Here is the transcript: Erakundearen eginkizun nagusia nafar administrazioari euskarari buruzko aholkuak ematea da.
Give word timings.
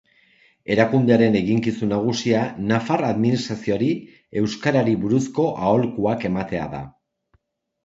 Erakundearen 0.75 1.35
eginkizun 1.39 1.93
nagusia 1.95 2.39
nafar 2.71 3.05
administrazioari 3.11 3.91
euskarari 4.43 4.97
buruzko 5.07 5.49
aholkuak 5.69 6.29
ematea 6.35 6.67
da. 6.77 6.85